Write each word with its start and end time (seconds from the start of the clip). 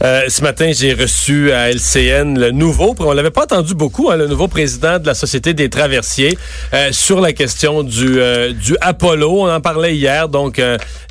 Euh, 0.00 0.22
ce 0.28 0.42
matin, 0.42 0.70
j'ai 0.72 0.94
reçu 0.94 1.50
à 1.50 1.70
LCN 1.70 2.38
le 2.38 2.52
nouveau, 2.52 2.94
on 3.00 3.12
l'avait 3.12 3.32
pas 3.32 3.42
entendu 3.42 3.74
beaucoup, 3.74 4.10
hein, 4.10 4.16
le 4.16 4.28
nouveau 4.28 4.46
président 4.46 5.00
de 5.00 5.06
la 5.06 5.14
Société 5.14 5.54
des 5.54 5.68
traversiers 5.70 6.38
euh, 6.72 6.92
sur 6.92 7.20
la 7.20 7.32
question 7.32 7.82
du, 7.82 8.20
euh, 8.20 8.52
du 8.52 8.76
Apollo. 8.80 9.42
On 9.42 9.50
en 9.50 9.60
parlait 9.60 9.96
hier, 9.96 10.28
donc 10.28 10.62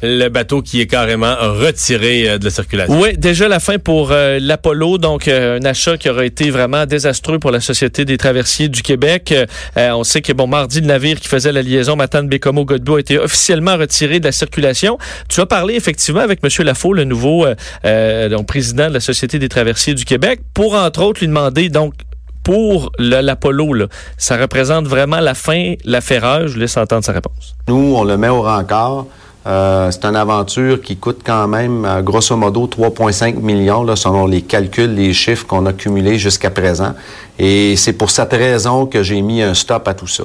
le 0.02 0.30
bateau 0.30 0.62
qui 0.62 0.80
est 0.80 0.88
carrément 0.88 1.36
retiré 1.36 2.40
de 2.40 2.46
la 2.46 2.50
circulation. 2.50 2.98
Oui, 3.00 3.18
déjà 3.18 3.50
la 3.50 3.60
fin 3.60 3.78
pour 3.78 4.12
l'Apollo, 4.12 4.98
donc 4.98 5.28
un 5.28 5.64
achat 5.66 5.98
qui 5.98 6.10
aurait 6.10 6.28
été 6.28 6.50
vraiment 6.50 6.86
désastreux 6.86 7.40
pour 7.40 7.52
la 7.52 7.60
Société 7.60 8.06
des 8.06 8.18
traversiers 8.18 8.70
du 8.70 8.82
Québec. 8.82 9.34
on 9.76 10.04
sait 10.04 10.22
que 10.22 10.32
bon 10.34 10.48
mardi, 10.48 10.82
le 10.82 10.88
navire 10.88 11.20
qui 11.20 11.28
faisait 11.28 11.52
la 11.52 11.62
liaison 11.62 11.96
Matane-Bécomo-Godbout 11.96 12.96
a 12.96 13.00
été 13.00 13.18
officiellement 13.18 13.76
retiré 13.78 14.20
de 14.20 14.26
la 14.26 14.32
circulation. 14.32 14.98
Tu 15.30 15.42
as 15.42 15.46
parlé 15.46 15.76
effectivement 15.76 16.22
avec 16.22 16.40
M. 16.44 16.66
Lafaux, 16.66 16.94
le 16.94 17.04
nouveau 17.04 17.46
donc, 17.84 18.48
président 18.48 18.77
de 18.86 18.94
la 18.94 19.00
Société 19.00 19.40
des 19.40 19.50
traversiers 19.50 19.96
du 19.96 20.06
Québec, 20.06 20.42
pour 20.54 20.76
entre 20.76 21.02
autres 21.02 21.20
lui 21.22 21.28
demander 21.28 21.70
donc 21.70 21.94
pour 22.44 22.92
l'Apollo, 22.98 23.88
ça 24.18 24.38
représente 24.38 24.88
vraiment 24.88 25.20
la 25.20 25.34
fin, 25.34 25.74
la 25.84 26.00
ferreur. 26.00 26.48
Je 26.48 26.54
vous 26.54 26.60
laisse 26.60 26.78
entendre 26.78 27.04
sa 27.04 27.12
réponse. 27.12 27.56
Nous, 27.68 27.94
on 27.96 28.06
le 28.06 28.16
met 28.16 28.30
au 28.30 28.42
rencard. 28.42 29.06
Euh, 29.46 29.92
c'est 29.92 30.06
une 30.06 30.16
aventure 30.16 30.82
qui 30.82 30.98
coûte 30.98 31.22
quand 31.26 31.48
même, 31.48 31.86
euh, 31.86 32.02
grosso 32.02 32.36
modo, 32.36 32.68
3,5 32.68 33.36
millions, 33.36 33.84
là, 33.84 33.96
selon 33.96 34.28
les 34.28 34.42
calculs, 34.42 34.94
les 34.94 35.14
chiffres 35.14 35.46
qu'on 35.46 35.66
a 35.66 35.74
cumulés 35.74 36.18
jusqu'à 36.18 36.50
présent. 36.50 36.94
Et 37.40 37.76
c'est 37.78 37.94
pour 37.94 38.12
cette 38.12 38.34
raison 38.34 38.86
que 38.86 39.04
j'ai 39.04 39.22
mis 39.22 39.42
un 39.42 39.54
stop 39.54 39.88
à 39.88 39.94
tout 39.94 40.08
ça. 40.08 40.24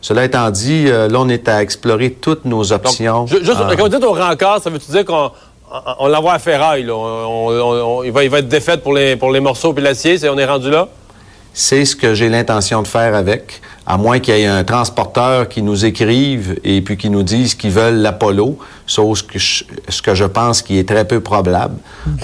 Cela 0.00 0.24
étant 0.24 0.50
dit, 0.50 0.84
euh, 0.86 1.08
là, 1.08 1.20
on 1.20 1.28
est 1.28 1.48
à 1.48 1.62
explorer 1.62 2.12
toutes 2.12 2.44
nos 2.44 2.72
options. 2.72 3.26
juste, 3.26 3.44
quand 3.44 3.82
vous 3.82 3.88
dites 3.88 4.04
au 4.04 4.12
rencard, 4.12 4.60
ça 4.62 4.70
veut-tu 4.70 4.90
dire 4.90 5.04
qu'on 5.04 5.30
on 5.98 6.08
l'envoie 6.08 6.34
à 6.34 6.38
ferraille. 6.38 6.82
Il, 6.82 8.10
va, 8.12 8.24
il, 8.24 8.30
va, 8.30 8.38
être 8.38 8.48
défait 8.48 8.76
pour 8.76 8.94
les, 8.94 9.16
pour 9.16 9.30
les 9.30 9.40
morceaux 9.40 9.72
puis 9.72 9.82
l'acier. 9.82 10.18
On 10.28 10.38
est 10.38 10.44
rendu 10.44 10.70
là? 10.70 10.88
C'est 11.52 11.84
ce 11.84 11.96
que 11.96 12.14
j'ai 12.14 12.28
l'intention 12.28 12.82
de 12.82 12.86
faire 12.86 13.14
avec, 13.14 13.62
à 13.86 13.96
moins 13.96 14.18
qu'il 14.18 14.36
y 14.36 14.42
ait 14.42 14.46
un 14.46 14.64
transporteur 14.64 15.48
qui 15.48 15.62
nous 15.62 15.84
écrive 15.84 16.58
et 16.64 16.80
puis 16.82 16.96
qui 16.96 17.10
nous 17.10 17.22
dise 17.22 17.54
qu'ils 17.54 17.70
veulent 17.70 17.98
l'Apollo, 17.98 18.58
sauf 18.86 19.22
que 19.22 19.38
ce 19.38 20.02
que 20.02 20.14
je 20.14 20.24
pense 20.24 20.62
qui 20.62 20.78
est 20.78 20.88
très 20.88 21.06
peu 21.06 21.20
probable. 21.20 21.76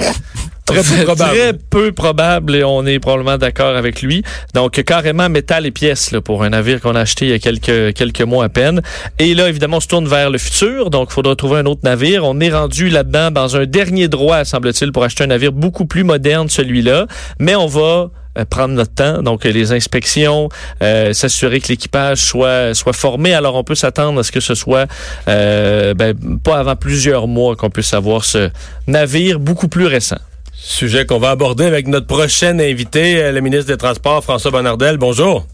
Très 0.65 0.83
peu 0.83 1.05
probable. 1.05 1.31
Très 1.33 1.53
peu 1.53 1.93
probable 1.93 2.55
et 2.55 2.63
on 2.63 2.87
est 2.87 3.01
probablement 3.01 3.37
d'accord 3.37 3.77
avec 3.77 4.01
lui. 4.01 4.23
Donc 4.55 4.81
carrément 4.85 5.29
métal 5.29 5.67
et 5.67 5.73
pièces 5.73 6.13
là, 6.13 6.21
pour 6.21 6.45
un 6.45 6.51
navire 6.51 6.81
qu'on 6.81 6.95
a 6.95 7.01
acheté 7.01 7.27
il 7.27 7.31
y 7.33 7.35
a 7.35 7.41
quelques 7.41 7.95
quelques 7.95 8.23
mois 8.23 8.45
à 8.45 8.49
peine. 8.49 8.81
Et 9.19 9.35
là 9.35 9.49
évidemment 9.49 9.79
on 9.79 9.81
se 9.81 9.89
tourne 9.89 10.07
vers 10.07 10.31
le 10.31 10.39
futur. 10.39 10.91
Donc 10.91 11.09
il 11.11 11.15
faudra 11.15 11.35
trouver 11.35 11.59
un 11.59 11.67
autre 11.67 11.81
navire. 11.83 12.25
On 12.25 12.39
est 12.39 12.51
rendu 12.51 12.91
là-dedans 12.91 13.33
dans 13.33 13.57
un 13.57 13.67
dernier 13.67 14.07
droit 14.07 14.45
semble-t-il 14.45 14.93
pour 14.93 15.03
acheter 15.03 15.25
un 15.25 15.29
navire 15.29 15.53
beaucoup 15.53 15.85
plus 15.85 16.05
moderne 16.05 16.49
celui-là, 16.49 17.07
mais 17.41 17.57
on 17.57 17.67
va 17.67 18.11
euh, 18.39 18.45
prendre 18.47 18.75
notre 18.75 18.95
temps, 18.95 19.23
donc 19.23 19.45
les 19.45 19.73
inspections, 19.73 20.49
euh, 20.83 21.13
s'assurer 21.13 21.61
que 21.61 21.69
l'équipage 21.69 22.19
soit 22.19 22.75
soit 22.75 22.95
formé. 22.95 23.35
Alors 23.35 23.57
on 23.57 23.65
peut 23.65 23.75
s'attendre 23.75 24.21
à 24.21 24.23
ce 24.23 24.33
que 24.33 24.41
ce 24.41 24.55
soit 24.55 24.87
euh, 25.29 25.93
ben, 25.95 26.15
pas 26.43 26.59
avant 26.59 26.77
plusieurs 26.77 27.29
mois 27.29 27.57
qu'on 27.57 27.71
puisse 27.71 27.93
avoir 27.93 28.25
ce 28.25 28.51
navire 28.87 29.39
beaucoup 29.39 29.69
plus 29.69 29.87
récent. 29.87 30.19
Sujet 30.55 31.05
qu'on 31.05 31.19
va 31.19 31.31
aborder 31.31 31.65
avec 31.65 31.89
notre 31.89 32.07
prochain 32.07 32.59
invité, 32.59 33.33
le 33.33 33.41
ministre 33.41 33.67
des 33.67 33.77
Transports, 33.77 34.23
François 34.23 34.51
Bonnardel. 34.51 34.97
Bonjour. 34.97 35.47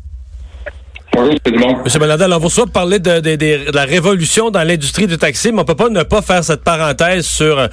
Bonjour, 1.12 1.34
tout 1.42 1.52
le 1.52 1.58
monde. 1.58 1.76
Monsieur 1.84 1.98
Bonnardel, 1.98 2.32
on 2.32 2.38
vous 2.38 2.50
soit 2.50 2.66
parler 2.66 2.98
de, 2.98 3.74
la 3.74 3.84
révolution 3.84 4.50
dans 4.50 4.62
l'industrie 4.62 5.06
du 5.06 5.18
taxi, 5.18 5.52
mais 5.52 5.60
on 5.60 5.64
peut 5.64 5.74
pas 5.74 5.88
ne 5.88 6.02
pas 6.02 6.22
faire 6.22 6.44
cette 6.44 6.62
parenthèse 6.62 7.26
sur 7.26 7.58
euh, 7.58 7.66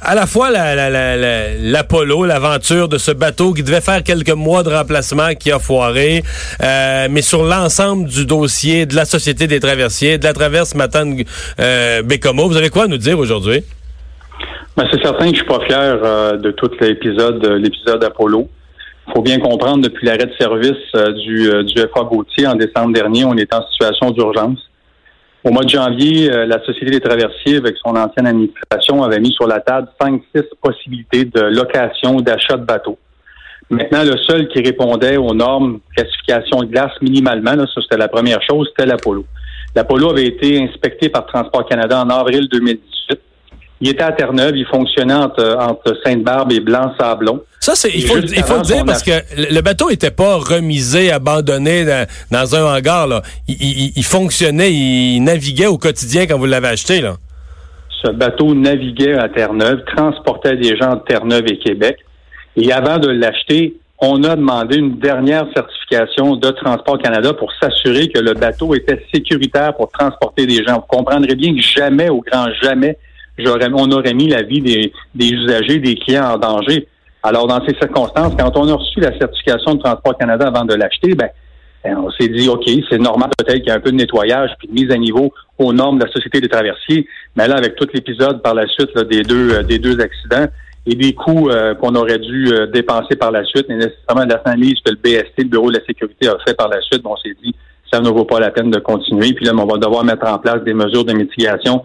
à 0.00 0.14
la 0.14 0.26
fois 0.26 0.50
l'Apollo, 0.50 2.24
l'aventure 2.24 2.88
de 2.88 2.98
ce 2.98 3.10
bateau 3.10 3.52
qui 3.52 3.62
devait 3.62 3.80
faire 3.80 4.02
quelques 4.02 4.30
mois 4.30 4.62
de 4.62 4.70
remplacement 4.70 5.34
qui 5.34 5.52
a 5.52 5.58
foiré, 5.58 6.22
euh, 6.62 7.08
mais 7.10 7.22
sur 7.22 7.44
l'ensemble 7.44 8.08
du 8.08 8.26
dossier 8.26 8.86
de 8.86 8.96
la 8.96 9.04
Société 9.04 9.46
des 9.46 9.60
traversiers, 9.60 10.18
de 10.18 10.24
la 10.24 10.32
traverse 10.32 10.74
Matane-Bécomo. 10.74 12.48
vous 12.48 12.56
avez 12.56 12.70
quoi 12.70 12.84
à 12.84 12.86
nous 12.86 12.98
dire 12.98 13.18
aujourd'hui? 13.18 13.62
Ben, 14.78 14.86
c'est 14.92 15.02
certain 15.02 15.24
que 15.24 15.32
je 15.32 15.38
suis 15.38 15.44
pas 15.44 15.58
fier 15.66 15.98
euh, 16.04 16.36
de 16.36 16.52
tout 16.52 16.70
l'épisode, 16.80 17.44
euh, 17.44 17.58
l'épisode 17.58 18.04
Apollo. 18.04 18.48
Faut 19.14 19.22
bien 19.22 19.38
comprendre, 19.38 19.82
depuis 19.82 20.06
l'arrêt 20.06 20.26
de 20.26 20.34
service 20.38 20.72
euh, 20.94 21.12
du, 21.12 21.64
du 21.64 21.82
FA 21.82 22.04
Gauthier 22.04 22.46
en 22.46 22.54
décembre 22.54 22.92
dernier, 22.92 23.24
on 23.24 23.34
est 23.36 23.52
en 23.54 23.66
situation 23.70 24.10
d'urgence. 24.10 24.58
Au 25.44 25.50
mois 25.50 25.64
de 25.64 25.70
janvier, 25.70 26.28
la 26.28 26.62
Société 26.64 26.90
des 26.90 27.00
traversiers, 27.00 27.56
avec 27.58 27.76
son 27.76 27.94
ancienne 27.96 28.26
administration, 28.26 29.02
avait 29.04 29.20
mis 29.20 29.32
sur 29.32 29.46
la 29.46 29.60
table 29.60 29.88
cinq, 30.00 30.20
six 30.34 30.42
possibilités 30.60 31.24
de 31.24 31.40
location 31.40 32.16
ou 32.16 32.22
d'achat 32.22 32.56
de 32.56 32.64
bateaux. 32.64 32.98
Maintenant, 33.70 34.02
le 34.02 34.16
seul 34.26 34.48
qui 34.48 34.62
répondait 34.62 35.18
aux 35.18 35.34
normes 35.34 35.80
classification 35.94 36.60
de 36.60 36.66
glace 36.66 36.92
minimalement, 37.02 37.54
là, 37.54 37.66
ça 37.66 37.82
c'était 37.82 37.98
la 37.98 38.08
première 38.08 38.40
chose, 38.42 38.68
c'était 38.70 38.88
l'Apollo. 38.88 39.26
L'Apollo 39.76 40.10
avait 40.10 40.26
été 40.26 40.62
inspecté 40.62 41.10
par 41.10 41.26
Transport 41.26 41.66
Canada 41.68 42.02
en 42.02 42.08
avril 42.08 42.48
2018. 42.50 43.20
Il 43.80 43.88
était 43.88 44.02
à 44.02 44.12
Terre-Neuve, 44.12 44.56
il 44.56 44.66
fonctionnait 44.66 45.14
entre, 45.14 45.96
Sainte-Barbe 46.04 46.52
et 46.52 46.60
Blanc-Sablon. 46.60 47.42
Ça, 47.60 47.74
c'est, 47.74 47.90
il 47.94 48.06
faut, 48.06 48.18
il 48.18 48.42
faut 48.42 48.56
le 48.56 48.62
dire 48.62 48.84
parce 48.84 49.02
que 49.02 49.10
le 49.36 49.60
bateau 49.60 49.90
n'était 49.90 50.10
pas 50.10 50.36
remisé, 50.36 51.12
abandonné 51.12 51.84
dans, 52.30 52.56
un 52.56 52.76
hangar. 52.76 53.06
Là. 53.06 53.22
Il, 53.46 54.04
fonctionnait, 54.04 54.72
il 54.72 55.20
naviguait 55.20 55.66
au 55.66 55.78
quotidien 55.78 56.26
quand 56.26 56.38
vous 56.38 56.46
l'avez 56.46 56.68
acheté. 56.68 57.00
Là. 57.00 57.16
Ce 58.02 58.10
bateau 58.10 58.54
naviguait 58.54 59.14
à 59.14 59.28
Terre-Neuve, 59.28 59.82
transportait 59.96 60.56
des 60.56 60.76
gens 60.76 60.94
de 60.94 61.00
Terre-Neuve 61.00 61.46
et 61.48 61.58
Québec. 61.58 61.98
Et 62.56 62.72
avant 62.72 62.98
de 62.98 63.10
l'acheter, 63.10 63.76
on 64.00 64.22
a 64.22 64.36
demandé 64.36 64.76
une 64.76 64.98
dernière 64.98 65.46
certification 65.54 66.36
de 66.36 66.50
Transport 66.50 66.98
Canada 66.98 67.32
pour 67.34 67.52
s'assurer 67.60 68.08
que 68.08 68.20
le 68.20 68.34
bateau 68.34 68.74
était 68.74 69.04
sécuritaire 69.12 69.74
pour 69.74 69.90
transporter 69.90 70.46
des 70.46 70.64
gens. 70.64 70.76
Vous 70.76 70.96
comprendrez 70.96 71.34
bien 71.34 71.54
que 71.54 71.60
jamais, 71.60 72.08
au 72.08 72.20
grand 72.20 72.46
jamais, 72.62 72.96
on 73.46 73.90
aurait 73.92 74.14
mis 74.14 74.28
la 74.28 74.42
vie 74.42 74.60
des, 74.60 74.92
usagers, 75.18 75.78
des 75.78 75.94
clients 75.94 76.34
en 76.34 76.38
danger. 76.38 76.86
Alors, 77.22 77.46
dans 77.46 77.64
ces 77.66 77.74
circonstances, 77.74 78.34
quand 78.38 78.56
on 78.56 78.68
a 78.68 78.74
reçu 78.74 79.00
la 79.00 79.16
certification 79.18 79.74
de 79.74 79.82
Transport 79.82 80.16
Canada 80.18 80.46
avant 80.46 80.64
de 80.64 80.74
l'acheter, 80.74 81.14
ben, 81.14 81.28
ben 81.84 81.96
on 81.98 82.10
s'est 82.10 82.28
dit, 82.28 82.48
OK, 82.48 82.68
c'est 82.88 82.98
normal 82.98 83.30
peut-être 83.36 83.58
qu'il 83.58 83.68
y 83.68 83.70
a 83.70 83.74
un 83.74 83.80
peu 83.80 83.90
de 83.90 83.96
nettoyage 83.96 84.50
puis 84.58 84.68
de 84.68 84.72
mise 84.72 84.90
à 84.90 84.96
niveau 84.96 85.32
aux 85.58 85.72
normes 85.72 85.98
de 85.98 86.04
la 86.04 86.10
Société 86.10 86.40
des 86.40 86.48
traversiers. 86.48 87.06
Mais 87.36 87.48
là, 87.48 87.56
avec 87.56 87.76
tout 87.76 87.88
l'épisode 87.92 88.42
par 88.42 88.54
la 88.54 88.66
suite 88.66 88.96
des 89.10 89.22
deux 89.22 89.54
euh, 89.54 89.62
des 89.62 89.78
deux 89.78 90.00
accidents 90.00 90.46
et 90.86 90.94
des 90.94 91.12
coûts 91.12 91.50
euh, 91.50 91.74
qu'on 91.74 91.94
aurait 91.94 92.18
dû 92.18 92.48
euh, 92.52 92.66
dépenser 92.66 93.16
par 93.16 93.30
la 93.30 93.44
suite, 93.44 93.66
et 93.68 93.74
nécessairement 93.74 94.24
l'analyse 94.24 94.76
que 94.84 94.90
le 94.90 94.96
BST, 94.96 95.38
le 95.38 95.44
Bureau 95.44 95.70
de 95.70 95.78
la 95.78 95.84
sécurité, 95.84 96.28
a 96.28 96.36
fait 96.46 96.54
par 96.54 96.68
la 96.68 96.80
suite, 96.80 97.02
on 97.04 97.16
s'est 97.16 97.36
dit, 97.42 97.54
ça 97.92 98.00
ne 98.00 98.08
vaut 98.08 98.24
pas 98.24 98.40
la 98.40 98.50
peine 98.50 98.70
de 98.70 98.78
continuer. 98.78 99.32
Puis 99.34 99.44
là, 99.44 99.52
on 99.54 99.66
va 99.66 99.76
devoir 99.78 100.04
mettre 100.04 100.26
en 100.26 100.38
place 100.38 100.62
des 100.64 100.74
mesures 100.74 101.04
de 101.04 101.12
mitigation 101.12 101.82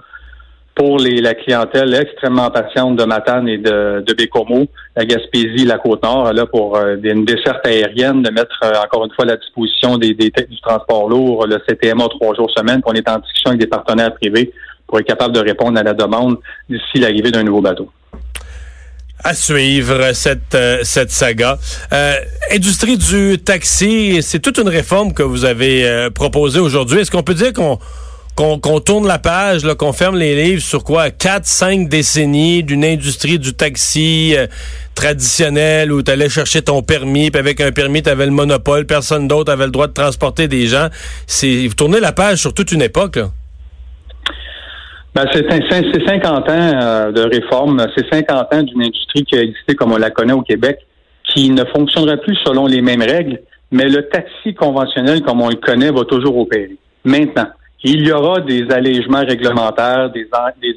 pour 0.75 0.97
les, 0.97 1.21
la 1.21 1.35
clientèle 1.35 1.93
extrêmement 1.93 2.49
patiente 2.49 2.95
de 2.95 3.03
Matane 3.03 3.47
et 3.47 3.57
de, 3.57 4.03
de 4.05 4.13
Bécomo, 4.13 4.65
la 4.95 5.05
Gaspésie, 5.05 5.65
la 5.65 5.77
Côte-Nord, 5.77 6.33
là, 6.33 6.45
pour 6.45 6.77
euh, 6.77 6.95
une 7.03 7.25
desserte 7.25 7.65
aérienne, 7.65 8.23
de 8.23 8.31
mettre 8.31 8.59
euh, 8.63 8.73
encore 8.83 9.05
une 9.05 9.11
fois 9.11 9.25
à 9.25 9.27
la 9.29 9.37
disposition 9.37 9.97
des, 9.97 10.13
des 10.13 10.31
du 10.31 10.59
transport 10.61 11.07
lourd, 11.09 11.45
le 11.45 11.59
CTMA 11.59 12.07
trois 12.09 12.33
jours 12.35 12.49
semaine, 12.51 12.81
qu'on 12.81 12.93
est 12.93 13.07
en 13.07 13.19
discussion 13.19 13.51
avec 13.51 13.61
des 13.61 13.67
partenaires 13.67 14.13
privés 14.15 14.51
pour 14.87 14.99
être 14.99 15.07
capable 15.07 15.35
de 15.35 15.39
répondre 15.39 15.79
à 15.79 15.83
la 15.83 15.93
demande 15.93 16.37
d'ici 16.69 16.99
l'arrivée 16.99 17.31
d'un 17.31 17.43
nouveau 17.43 17.61
bateau 17.61 17.89
à 19.23 19.33
suivre 19.33 20.13
cette 20.13 20.55
euh, 20.55 20.79
cette 20.83 21.11
saga. 21.11 21.57
Euh, 21.93 22.15
industrie 22.51 22.97
du 22.97 23.37
taxi, 23.39 24.21
c'est 24.21 24.39
toute 24.39 24.57
une 24.57 24.67
réforme 24.67 25.13
que 25.13 25.23
vous 25.23 25.45
avez 25.45 25.87
euh, 25.87 26.09
proposée 26.09 26.59
aujourd'hui. 26.59 26.99
Est-ce 26.99 27.11
qu'on 27.11 27.23
peut 27.23 27.33
dire 27.33 27.53
qu'on 27.53 27.79
qu'on 28.35 28.79
tourne 28.79 29.07
la 29.07 29.19
page, 29.19 29.61
qu'on 29.77 29.93
ferme 29.93 30.17
les 30.17 30.35
livres 30.35 30.61
sur 30.61 30.83
quoi? 30.83 31.11
Quatre, 31.11 31.45
cinq 31.45 31.87
décennies 31.87 32.63
d'une 32.63 32.83
industrie 32.83 33.37
du 33.37 33.53
taxi 33.53 34.33
euh, 34.35 34.47
traditionnelle 34.95 35.91
où 35.91 36.01
tu 36.01 36.11
allais 36.11 36.29
chercher 36.29 36.63
ton 36.63 36.81
permis, 36.81 37.29
puis 37.29 37.39
avec 37.39 37.61
un 37.61 37.71
permis, 37.71 38.01
tu 38.01 38.09
avais 38.09 38.25
le 38.25 38.31
monopole, 38.31 38.85
personne 38.85 39.27
d'autre 39.27 39.51
avait 39.51 39.65
le 39.65 39.71
droit 39.71 39.87
de 39.87 39.93
transporter 39.93 40.47
des 40.47 40.65
gens. 40.65 40.87
C'est 41.27 41.67
Vous 41.67 41.75
tournez 41.75 41.99
la 41.99 42.11
page 42.11 42.39
sur 42.39 42.53
toute 42.53 42.71
une 42.71 42.81
époque. 42.81 43.19
Ben, 45.15 45.25
c'est 45.31 45.47
50 45.47 46.25
ans 46.25 46.41
euh, 46.49 47.11
de 47.11 47.21
réforme, 47.21 47.85
c'est 47.95 48.11
50 48.11 48.53
ans 48.53 48.63
d'une 48.63 48.81
industrie 48.81 49.23
qui 49.23 49.37
a 49.37 49.43
existé 49.43 49.75
comme 49.75 49.91
on 49.91 49.97
la 49.97 50.09
connaît 50.09 50.33
au 50.33 50.41
Québec, 50.41 50.79
qui 51.23 51.51
ne 51.51 51.63
fonctionnerait 51.65 52.17
plus 52.17 52.35
selon 52.43 52.65
les 52.65 52.81
mêmes 52.81 53.03
règles, 53.03 53.39
mais 53.71 53.87
le 53.87 54.09
taxi 54.09 54.55
conventionnel 54.55 55.21
comme 55.21 55.39
on 55.41 55.49
le 55.49 55.57
connaît 55.57 55.91
va 55.91 56.03
toujours 56.05 56.35
opérer. 56.39 56.77
Maintenant, 57.05 57.47
il 57.83 58.07
y 58.07 58.11
aura 58.11 58.39
des 58.39 58.69
allègements 58.71 59.25
réglementaires, 59.25 60.09
des, 60.11 60.25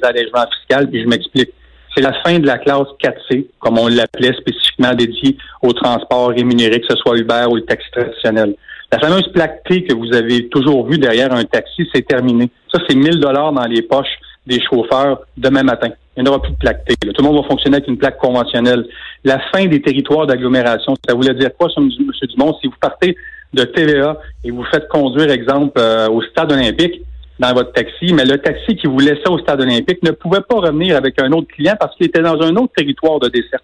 allègements 0.03 0.45
fiscaux, 0.51 0.87
puis 0.91 1.03
je 1.03 1.07
m'explique. 1.07 1.49
C'est 1.95 2.03
la 2.03 2.13
fin 2.21 2.37
de 2.37 2.45
la 2.45 2.57
classe 2.57 2.87
4C, 3.01 3.47
comme 3.59 3.79
on 3.79 3.87
l'appelait 3.87 4.33
spécifiquement 4.33 4.93
dédiée 4.93 5.37
au 5.61 5.73
transport 5.73 6.29
rémunéré, 6.29 6.81
que 6.81 6.87
ce 6.89 6.95
soit 6.97 7.17
Uber 7.17 7.45
ou 7.49 7.55
le 7.55 7.61
taxi 7.63 7.89
traditionnel. 7.91 8.55
La 8.91 8.99
fameuse 8.99 9.27
plaque 9.33 9.63
T 9.63 9.83
que 9.83 9.93
vous 9.93 10.13
avez 10.13 10.47
toujours 10.49 10.85
vue 10.85 10.97
derrière 10.97 11.33
un 11.33 11.43
taxi, 11.43 11.87
c'est 11.93 12.05
terminé. 12.05 12.49
Ça, 12.71 12.79
c'est 12.87 12.95
1000 12.95 13.19
dollars 13.19 13.51
dans 13.51 13.65
les 13.65 13.81
poches 13.81 14.17
des 14.45 14.61
chauffeurs 14.61 15.21
demain 15.35 15.63
matin. 15.63 15.89
Il 16.15 16.23
n'y 16.23 16.29
aura 16.29 16.41
plus 16.41 16.51
de 16.51 16.57
plaque 16.57 16.85
T. 16.85 16.95
Tout 16.95 17.21
le 17.21 17.23
monde 17.23 17.41
va 17.41 17.47
fonctionner 17.47 17.77
avec 17.77 17.87
une 17.87 17.97
plaque 17.97 18.17
conventionnelle. 18.17 18.85
La 19.23 19.39
fin 19.51 19.65
des 19.65 19.81
territoires 19.81 20.25
d'agglomération, 20.25 20.93
ça 21.07 21.15
voulait 21.15 21.33
dire 21.33 21.49
quoi, 21.57 21.69
M. 21.77 21.89
Dumont? 21.89 22.57
Si 22.61 22.67
vous 22.67 22.73
partez 22.79 23.15
de 23.53 23.63
TVA 23.63 24.17
et 24.43 24.51
vous 24.51 24.63
faites 24.65 24.87
conduire, 24.87 25.31
exemple, 25.31 25.79
euh, 25.79 26.09
au 26.09 26.21
stade 26.21 26.51
olympique 26.51 27.01
dans 27.39 27.53
votre 27.53 27.71
taxi, 27.71 28.13
mais 28.13 28.25
le 28.25 28.37
taxi 28.37 28.75
qui 28.75 28.87
vous 28.87 28.99
laissait 28.99 29.29
au 29.29 29.39
stade 29.39 29.61
olympique 29.61 30.01
ne 30.03 30.11
pouvait 30.11 30.41
pas 30.41 30.55
revenir 30.55 30.97
avec 30.97 31.21
un 31.21 31.31
autre 31.31 31.47
client 31.47 31.75
parce 31.79 31.95
qu'il 31.95 32.07
était 32.07 32.21
dans 32.21 32.41
un 32.41 32.55
autre 32.55 32.73
territoire 32.75 33.19
de 33.19 33.29
dessert. 33.29 33.59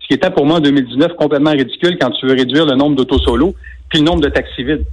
Ce 0.00 0.08
qui 0.08 0.14
était 0.14 0.30
pour 0.30 0.44
moi 0.44 0.56
en 0.56 0.60
2019 0.60 1.14
complètement 1.14 1.52
ridicule 1.52 1.96
quand 2.00 2.10
tu 2.10 2.26
veux 2.26 2.34
réduire 2.34 2.66
le 2.66 2.74
nombre 2.74 2.96
d'autosolos 2.96 3.54
puis 3.88 4.00
le 4.00 4.04
nombre 4.04 4.20
de 4.20 4.28
taxis 4.28 4.64
vides. 4.64 4.84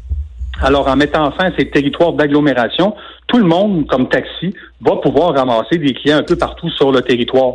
Alors, 0.61 0.87
en 0.87 0.95
mettant 0.95 1.31
fin 1.31 1.45
à 1.45 1.57
ces 1.57 1.69
territoires 1.69 2.13
d'agglomération, 2.13 2.93
tout 3.27 3.37
le 3.37 3.45
monde, 3.45 3.87
comme 3.87 4.09
taxi, 4.09 4.53
va 4.81 4.97
pouvoir 4.97 5.33
ramasser 5.33 5.77
des 5.77 5.93
clients 5.93 6.17
un 6.17 6.23
peu 6.23 6.35
partout 6.35 6.69
sur 6.71 6.91
le 6.91 7.01
territoire. 7.01 7.53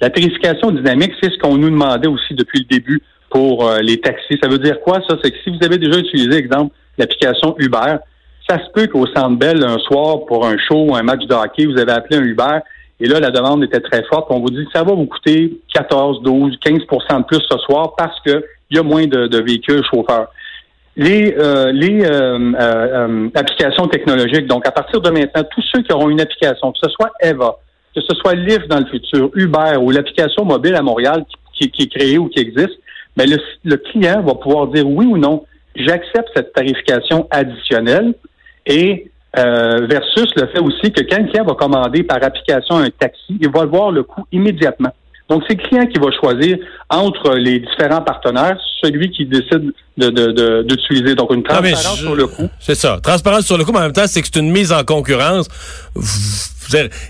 La 0.00 0.10
tarification 0.10 0.70
dynamique, 0.70 1.12
c'est 1.22 1.30
ce 1.30 1.38
qu'on 1.38 1.56
nous 1.56 1.70
demandait 1.70 2.08
aussi 2.08 2.34
depuis 2.34 2.60
le 2.60 2.64
début 2.66 3.00
pour 3.32 3.68
euh, 3.68 3.78
les 3.80 4.00
taxis. 4.00 4.38
Ça 4.42 4.48
veut 4.48 4.58
dire 4.58 4.80
quoi, 4.80 5.00
ça? 5.08 5.16
C'est 5.22 5.30
que 5.30 5.36
si 5.44 5.50
vous 5.50 5.64
avez 5.64 5.78
déjà 5.78 5.98
utilisé, 5.98 6.36
exemple, 6.36 6.74
l'application 6.98 7.54
Uber, 7.58 7.96
ça 8.48 8.58
se 8.58 8.70
peut 8.74 8.86
qu'au 8.86 9.06
Centre 9.06 9.36
Bell, 9.36 9.64
un 9.64 9.78
soir, 9.78 10.24
pour 10.26 10.46
un 10.46 10.56
show 10.58 10.86
ou 10.88 10.94
un 10.94 11.02
match 11.02 11.24
de 11.26 11.34
hockey, 11.34 11.66
vous 11.66 11.78
avez 11.78 11.92
appelé 11.92 12.18
un 12.18 12.24
Uber 12.24 12.58
et 13.00 13.06
là, 13.06 13.18
la 13.18 13.30
demande 13.30 13.64
était 13.64 13.80
très 13.80 14.04
forte. 14.04 14.26
On 14.30 14.40
vous 14.40 14.50
dit 14.50 14.64
que 14.64 14.72
ça 14.72 14.84
va 14.84 14.92
vous 14.92 15.06
coûter 15.06 15.58
14, 15.74 16.22
12, 16.22 16.58
15% 16.64 17.18
de 17.18 17.24
plus 17.24 17.40
ce 17.50 17.58
soir 17.58 17.94
parce 17.96 18.20
qu'il 18.20 18.42
y 18.70 18.78
a 18.78 18.82
moins 18.82 19.06
de 19.06 19.42
véhicules 19.42 19.82
chauffeurs 19.90 20.28
les, 20.96 21.34
euh, 21.38 21.72
les 21.72 22.04
euh, 22.04 22.52
euh, 22.58 23.28
applications 23.34 23.88
technologiques. 23.88 24.46
Donc, 24.46 24.66
à 24.66 24.70
partir 24.70 25.00
de 25.00 25.10
maintenant, 25.10 25.42
tous 25.50 25.64
ceux 25.72 25.82
qui 25.82 25.92
auront 25.92 26.10
une 26.10 26.20
application, 26.20 26.72
que 26.72 26.78
ce 26.82 26.90
soit 26.90 27.10
Eva, 27.20 27.56
que 27.94 28.00
ce 28.00 28.14
soit 28.16 28.34
Lyft 28.34 28.68
dans 28.68 28.80
le 28.80 28.86
futur, 28.86 29.30
Uber 29.34 29.76
ou 29.80 29.90
l'application 29.90 30.44
mobile 30.44 30.74
à 30.74 30.82
Montréal 30.82 31.24
qui, 31.54 31.70
qui, 31.70 31.82
est 31.84 31.94
créée 31.94 32.18
ou 32.18 32.28
qui 32.28 32.40
existe, 32.40 32.78
mais 33.16 33.26
le, 33.26 33.38
le 33.64 33.76
client 33.76 34.22
va 34.22 34.34
pouvoir 34.34 34.68
dire 34.68 34.86
oui 34.88 35.06
ou 35.06 35.18
non, 35.18 35.44
j'accepte 35.76 36.28
cette 36.34 36.52
tarification 36.52 37.26
additionnelle 37.30 38.14
et 38.66 39.10
versus 39.34 40.28
le 40.36 40.46
fait 40.48 40.60
aussi 40.60 40.92
que 40.92 41.00
quand 41.02 41.22
le 41.22 41.28
client 41.30 41.44
va 41.44 41.54
commander 41.54 42.02
par 42.02 42.22
application 42.22 42.76
un 42.76 42.90
taxi, 42.90 43.38
il 43.40 43.48
va 43.48 43.64
voir 43.64 43.90
le 43.90 44.02
coût 44.02 44.24
immédiatement. 44.30 44.90
Donc, 45.28 45.44
c'est 45.48 45.54
le 45.54 45.66
client 45.66 45.86
qui 45.86 45.98
va 45.98 46.10
choisir 46.20 46.58
entre 46.90 47.36
les 47.36 47.60
différents 47.60 48.02
partenaires 48.02 48.58
celui 48.82 49.10
qui 49.10 49.24
décide 49.24 49.72
d'utiliser. 49.96 51.10
De, 51.10 51.14
Donc, 51.14 51.32
une 51.32 51.42
transparence 51.42 51.98
sur 51.98 52.14
le 52.14 52.26
coût. 52.26 52.50
C'est 52.58 52.74
ça. 52.74 52.98
Transparence 53.02 53.46
sur 53.46 53.56
le 53.56 53.64
coût, 53.64 53.72
mais 53.72 53.78
en 53.78 53.82
même 53.82 53.92
temps, 53.92 54.06
c'est 54.06 54.20
que 54.20 54.28
c'est 54.30 54.40
une 54.40 54.50
mise 54.50 54.72
en 54.72 54.84
concurrence. 54.84 55.48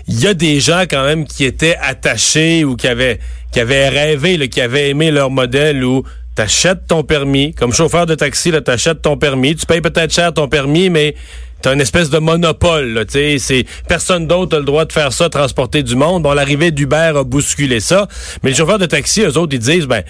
Il 0.07 0.19
y 0.21 0.27
a 0.27 0.33
des 0.33 0.59
gens 0.59 0.83
quand 0.89 1.03
même 1.03 1.25
qui 1.25 1.43
étaient 1.43 1.75
attachés 1.81 2.63
ou 2.63 2.75
qui 2.75 2.87
avaient, 2.87 3.19
qui 3.53 3.59
avaient 3.59 3.87
rêvé, 3.87 4.49
qui 4.49 4.59
avaient 4.61 4.89
aimé 4.89 5.11
leur 5.11 5.29
modèle 5.29 5.83
où 5.85 6.03
t'achètes 6.35 6.87
ton 6.87 7.03
permis. 7.03 7.53
Comme 7.53 7.71
chauffeur 7.71 8.07
de 8.07 8.15
taxi, 8.15 8.49
là, 8.49 8.61
t'achètes 8.61 9.03
ton 9.03 9.15
permis. 9.15 9.55
Tu 9.55 9.67
payes 9.67 9.81
peut-être 9.81 10.11
cher 10.11 10.33
ton 10.33 10.47
permis, 10.47 10.89
mais 10.89 11.15
t'as 11.63 11.73
une 11.73 11.81
espèce 11.81 12.09
de 12.09 12.19
monopole. 12.19 13.05
Tu 13.09 13.39
c'est 13.39 13.65
personne 13.87 14.27
d'autre 14.27 14.57
a 14.57 14.59
le 14.59 14.65
droit 14.65 14.85
de 14.85 14.91
faire 14.91 15.13
ça, 15.13 15.29
transporter 15.29 15.81
du 15.81 15.95
monde. 15.95 16.23
Bon, 16.23 16.33
l'arrivée 16.33 16.71
d'Uber 16.71 17.13
a 17.15 17.23
bousculé 17.23 17.79
ça, 17.79 18.07
mais 18.43 18.49
les 18.49 18.55
chauffeurs 18.55 18.77
de 18.77 18.85
taxi, 18.85 19.21
eux 19.21 19.37
autres, 19.37 19.53
ils 19.53 19.59
disent, 19.59 19.87
ben, 19.87 20.03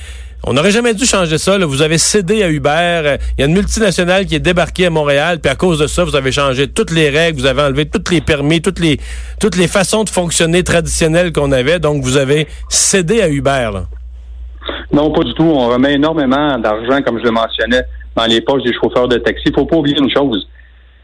on 0.46 0.54
n'aurait 0.54 0.72
jamais 0.72 0.96
dû 0.96 1.06
changer 1.06 1.38
ça. 1.38 1.58
Vous 1.60 1.84
avez 1.84 2.00
cédé 2.00 2.42
à 2.42 2.50
Uber. 2.50 3.18
Il 3.38 3.42
y 3.42 3.44
a 3.44 3.48
une 3.48 3.54
multinationale 3.54 4.26
qui 4.26 4.36
est 4.36 4.40
débarquée 4.40 4.88
à 4.88 4.90
Montréal, 4.90 5.40
puis 5.40 5.50
à 5.52 5.56
cause 5.56 5.78
de 5.78 5.86
ça, 5.86 6.04
vous 6.04 6.16
avez 6.16 6.32
changé 6.32 6.68
toutes 6.68 6.92
les 6.92 7.10
règles, 7.12 7.40
vous 7.40 7.46
avez 7.46 7.62
enlevé 7.62 7.86
tous 7.86 8.12
les 8.12 8.20
permis, 8.20 8.60
toutes 8.60 8.80
les 8.80 9.00
toutes 9.40 9.56
les 9.56 9.68
façons 9.68 10.04
de 10.04 10.10
fonctionner 10.10 10.64
traditionnelles 10.64 11.32
qu'on 11.32 11.52
avait. 11.52 11.80
Donc, 11.80 12.04
vous 12.04 12.18
avez 12.18 12.48
cédé 12.68 13.22
à 13.22 13.30
Uber. 13.30 13.70
Non, 14.92 15.12
pas 15.12 15.24
du 15.24 15.34
tout. 15.36 15.44
On 15.44 15.70
remet 15.70 15.94
énormément 15.94 16.58
d'argent, 16.58 17.02
comme 17.06 17.20
je 17.20 17.24
le 17.24 17.32
mentionnais, 17.32 17.84
dans 18.16 18.26
les 18.26 18.42
poches 18.42 18.64
des 18.64 18.74
chauffeurs 18.74 19.08
de 19.08 19.18
taxi. 19.18 19.44
Il 19.46 19.54
faut 19.54 19.66
pas 19.66 19.78
oublier 19.78 19.98
une 20.00 20.12
chose 20.12 20.48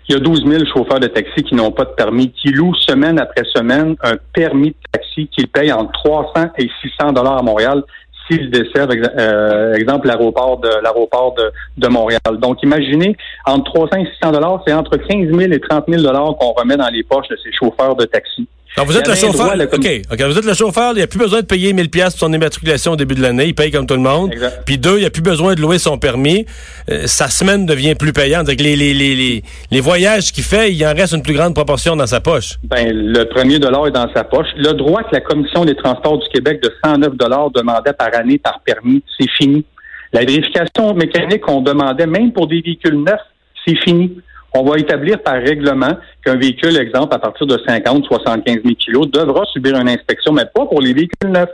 il 0.09 0.13
y 0.13 0.15
a 0.15 0.19
12 0.19 0.43
000 0.43 0.65
chauffeurs 0.65 0.99
de 0.99 1.05
taxi 1.05 1.43
qui 1.43 1.53
n'ont 1.53 1.71
pas 1.71 1.85
de 1.85 1.91
permis, 1.91 2.31
qui 2.31 2.49
louent 2.49 2.73
semaine 2.73 3.19
après 3.19 3.45
semaine 3.55 3.95
un 4.01 4.15
permis 4.33 4.69
de 4.69 4.75
taxi 4.91 5.27
qu'ils 5.27 5.47
payent 5.47 5.71
entre 5.71 5.91
300 6.03 6.49
et 6.57 6.67
600 6.81 7.13
dollars 7.13 7.37
à 7.37 7.43
Montréal 7.43 7.83
s'ils 8.29 8.49
desservent, 8.49 8.91
euh, 8.91 9.73
exemple, 9.73 10.07
l'aéroport 10.07 10.59
de 10.59 10.69
l'aéroport 10.83 11.33
de, 11.35 11.51
de, 11.77 11.87
Montréal. 11.87 12.19
Donc, 12.39 12.61
imaginez, 12.63 13.15
entre 13.45 13.71
300 13.73 13.97
et 13.97 14.05
600 14.21 14.31
dollars, 14.33 14.63
c'est 14.65 14.73
entre 14.73 14.97
15 14.97 15.29
000 15.29 15.51
et 15.51 15.59
30 15.59 15.85
000 15.87 16.01
dollars 16.01 16.35
qu'on 16.39 16.51
remet 16.51 16.77
dans 16.77 16.89
les 16.89 17.03
poches 17.03 17.27
de 17.29 17.37
ces 17.43 17.51
chauffeurs 17.51 17.95
de 17.95 18.05
taxi. 18.05 18.47
Donc 18.77 18.87
vous 18.87 18.97
êtes 18.97 19.07
le 19.07 19.15
chauffeur. 19.15 19.53
OK, 19.73 20.01
OK, 20.11 20.21
vous 20.21 20.37
êtes 20.37 20.45
le 20.45 20.53
chauffeur, 20.53 20.91
il 20.93 20.97
n'y 20.97 21.01
a 21.01 21.07
plus 21.07 21.19
besoin 21.19 21.41
de 21.41 21.45
payer 21.45 21.73
1000 21.73 21.89
pièces 21.89 22.11
pour 22.11 22.27
son 22.27 22.33
immatriculation 22.33 22.93
au 22.93 22.95
début 22.95 23.15
de 23.15 23.21
l'année, 23.21 23.47
il 23.47 23.55
paye 23.55 23.71
comme 23.71 23.87
tout 23.87 23.95
le 23.95 24.01
monde. 24.01 24.33
Puis 24.65 24.77
deux, 24.77 24.97
il 24.97 25.01
n'y 25.01 25.05
a 25.05 25.09
plus 25.09 25.21
besoin 25.21 25.55
de 25.55 25.61
louer 25.61 25.79
son 25.79 25.97
permis. 25.97 26.45
Euh, 26.89 27.07
sa 27.07 27.29
semaine 27.29 27.65
devient 27.65 27.95
plus 27.95 28.13
payante. 28.13 28.47
Donc 28.47 28.59
les, 28.59 28.75
les, 28.75 28.93
les, 28.93 29.43
les, 29.71 29.81
voyages 29.81 30.31
qu'il 30.31 30.43
fait, 30.43 30.71
il 30.71 30.85
en 30.85 30.93
reste 30.93 31.13
une 31.13 31.23
plus 31.23 31.33
grande 31.33 31.55
proportion 31.55 31.95
dans 31.95 32.07
sa 32.07 32.21
poche. 32.21 32.55
Ben, 32.63 32.87
le 32.93 33.25
premier 33.25 33.59
dollar 33.59 33.87
est 33.87 33.91
dans 33.91 34.11
sa 34.13 34.23
poche. 34.23 34.47
Le 34.55 34.73
droit 34.73 35.03
que 35.03 35.13
la 35.13 35.21
Commission 35.21 35.65
des 35.65 35.75
transports 35.75 36.19
du 36.19 36.27
Québec 36.29 36.61
de 36.61 36.71
109 36.83 37.15
dollars 37.15 37.49
demandait 37.51 37.93
par 37.93 38.13
année 38.13 38.37
par 38.37 38.61
permis, 38.61 39.03
c'est 39.19 39.29
fini. 39.37 39.65
La 40.13 40.21
vérification 40.21 40.93
mécanique 40.93 41.41
qu'on 41.41 41.61
demandait, 41.61 42.07
même 42.07 42.31
pour 42.31 42.47
des 42.47 42.61
véhicules 42.61 43.03
neufs, 43.03 43.19
c'est 43.65 43.77
fini 43.83 44.15
on 44.53 44.63
va 44.63 44.77
établir 44.77 45.21
par 45.21 45.35
règlement 45.35 45.97
qu'un 46.25 46.35
véhicule, 46.35 46.77
exemple, 46.77 47.13
à 47.13 47.19
partir 47.19 47.45
de 47.45 47.57
50, 47.67 48.05
75 48.05 48.55
000 48.63 48.75
kilos, 48.75 49.07
devra 49.11 49.45
subir 49.53 49.75
une 49.79 49.89
inspection, 49.89 50.33
mais 50.33 50.45
pas 50.45 50.65
pour 50.65 50.81
les 50.81 50.93
véhicules 50.93 51.29
neufs. 51.29 51.49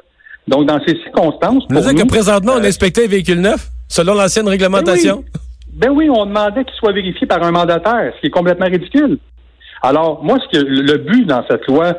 Donc, 0.47 0.67
dans 0.67 0.79
ces 0.85 0.95
circonstances... 1.01 1.63
Vous 1.69 1.79
dire 1.81 2.03
que 2.03 2.07
présentement, 2.07 2.53
on 2.55 2.63
euh, 2.63 2.67
inspectait 2.67 3.01
les 3.01 3.07
véhicules 3.07 3.41
neufs, 3.41 3.69
selon 3.87 4.13
l'ancienne 4.13 4.47
réglementation? 4.47 5.23
Ben 5.73 5.89
oui. 5.89 6.07
ben 6.07 6.09
oui, 6.09 6.09
on 6.09 6.25
demandait 6.25 6.63
qu'il 6.63 6.75
soit 6.75 6.93
vérifié 6.93 7.27
par 7.27 7.43
un 7.43 7.51
mandataire, 7.51 8.13
ce 8.15 8.21
qui 8.21 8.27
est 8.27 8.31
complètement 8.31 8.67
ridicule. 8.67 9.17
Alors, 9.81 10.23
moi, 10.23 10.37
ce 10.39 10.57
que 10.57 10.63
le 10.63 10.97
but 10.97 11.25
dans 11.25 11.43
cette 11.49 11.65
loi, 11.67 11.97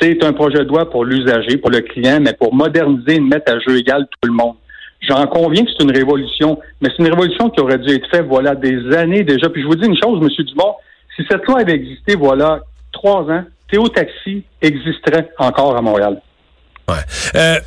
c'est 0.00 0.24
un 0.24 0.32
projet 0.32 0.58
de 0.58 0.68
loi 0.68 0.90
pour 0.90 1.04
l'usager, 1.04 1.56
pour 1.58 1.70
le 1.70 1.80
client, 1.80 2.18
mais 2.20 2.32
pour 2.32 2.54
moderniser 2.54 3.16
et 3.16 3.20
mettre 3.20 3.52
à 3.52 3.58
jeu 3.60 3.78
égal 3.78 4.06
tout 4.10 4.28
le 4.28 4.34
monde. 4.34 4.56
J'en 5.02 5.26
conviens 5.26 5.64
que 5.64 5.70
c'est 5.76 5.82
une 5.82 5.90
révolution, 5.90 6.60
mais 6.80 6.88
c'est 6.90 7.02
une 7.02 7.10
révolution 7.10 7.50
qui 7.50 7.60
aurait 7.60 7.78
dû 7.78 7.92
être 7.92 8.08
faite, 8.08 8.24
voilà, 8.28 8.54
des 8.54 8.94
années 8.96 9.24
déjà. 9.24 9.48
Puis 9.48 9.62
je 9.62 9.66
vous 9.66 9.74
dis 9.74 9.86
une 9.86 9.96
chose, 9.96 10.20
M. 10.22 10.44
Dumont, 10.46 10.76
si 11.16 11.24
cette 11.28 11.44
loi 11.46 11.60
avait 11.60 11.74
existé, 11.74 12.14
voilà, 12.14 12.60
trois 12.92 13.22
ans, 13.22 13.44
Théo 13.70 13.88
Taxi 13.88 14.44
existerait 14.60 15.28
encore 15.38 15.76
à 15.76 15.82
Montréal. 15.82 16.20
Ouais. 16.88 16.94
Euh, 17.34 17.58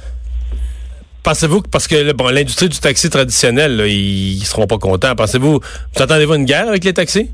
pensez-vous 1.23 1.61
que, 1.61 1.69
parce 1.69 1.87
que 1.87 2.13
bon, 2.13 2.29
l'industrie 2.29 2.69
du 2.69 2.79
taxi 2.79 3.09
traditionnel, 3.09 3.81
ils, 3.85 4.39
ne 4.39 4.45
seront 4.45 4.67
pas 4.67 4.77
contents. 4.77 5.13
Pensez-vous, 5.15 5.59
vous 5.59 6.01
attendez-vous 6.01 6.35
une 6.35 6.45
guerre 6.45 6.69
avec 6.69 6.85
les 6.85 6.93
taxis? 6.93 7.31